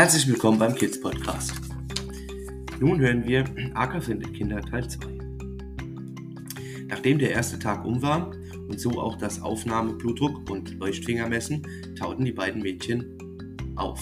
[0.00, 1.52] Herzlich willkommen beim Kids Podcast.
[2.80, 5.06] Nun hören wir Acker findet Kinder Teil 2.
[6.88, 8.30] Nachdem der erste Tag um war
[8.66, 11.66] und so auch das Aufnahme Blutdruck und Leuchtfingermessen,
[11.98, 13.18] tauten die beiden Mädchen
[13.76, 14.00] auf.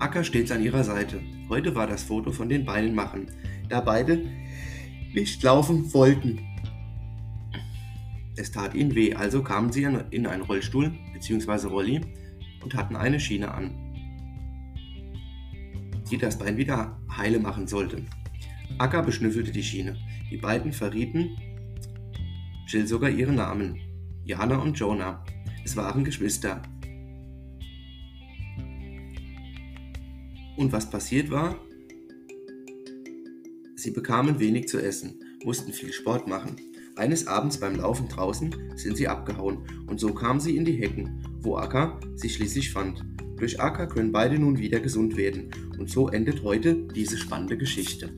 [0.00, 1.18] Acker steht an ihrer Seite.
[1.48, 3.26] Heute war das Foto von den Beinen machen,
[3.68, 4.26] da beide
[5.14, 6.40] nicht laufen wollten.
[8.36, 11.66] Es tat ihnen weh, also kamen sie in einen Rollstuhl bzw.
[11.68, 12.00] Rolli
[12.62, 13.70] und hatten eine Schiene an,
[16.10, 18.04] die das Bein wieder heile machen sollte.
[18.78, 19.96] Acker beschnüffelte die Schiene.
[20.30, 21.30] Die beiden verrieten
[22.68, 23.80] Jill sogar ihre Namen.
[24.24, 25.24] Jana und Jonah.
[25.64, 26.60] Es waren Geschwister.
[30.58, 31.56] Und was passiert war?
[33.76, 36.56] Sie bekamen wenig zu essen, mussten viel Sport machen.
[36.96, 41.24] Eines Abends beim Laufen draußen sind sie abgehauen und so kamen sie in die Hecken,
[41.42, 43.04] wo Akka sie schließlich fand.
[43.36, 48.12] Durch Akka können beide nun wieder gesund werden und so endet heute diese spannende Geschichte.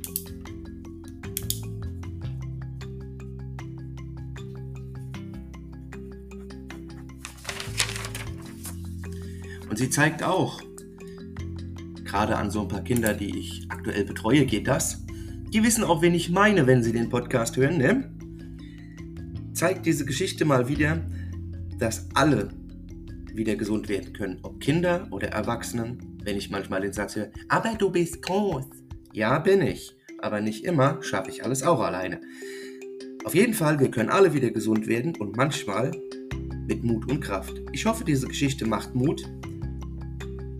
[9.69, 10.63] Und sie zeigt auch,
[12.11, 15.05] gerade an so ein paar Kinder, die ich aktuell betreue, geht das.
[15.53, 17.79] Die wissen auch, wen ich meine, wenn sie den Podcast hören.
[17.79, 18.11] Ne?
[19.55, 21.01] Zeigt diese Geschichte mal wieder,
[21.79, 22.49] dass alle
[23.33, 24.39] wieder gesund werden können.
[24.43, 26.19] Ob Kinder oder Erwachsenen.
[26.25, 28.67] Wenn ich manchmal den Satz höre, aber du bist groß.
[29.13, 29.97] Ja, bin ich.
[30.19, 32.21] Aber nicht immer schaffe ich alles auch alleine.
[33.25, 35.93] Auf jeden Fall, wir können alle wieder gesund werden und manchmal
[36.67, 37.55] mit Mut und Kraft.
[37.73, 39.25] Ich hoffe, diese Geschichte macht Mut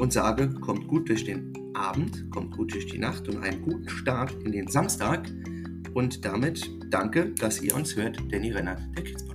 [0.01, 3.89] und sage, kommt gut durch den Abend, kommt gut durch die Nacht und einen guten
[3.89, 5.31] Start in den Samstag.
[5.95, 9.30] Und damit danke, dass ihr uns hört, Danny Renner, der Kids